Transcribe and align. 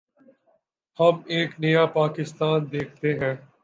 ہم 0.99 1.15
ایک 1.27 1.49
نیا 1.59 1.83
پاکستان 1.93 2.57
دیکھتے 2.71 3.09
ہیں۔ 3.19 3.35